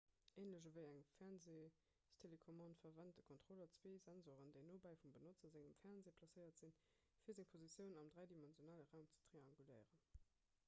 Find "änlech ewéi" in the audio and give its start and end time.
0.41-0.91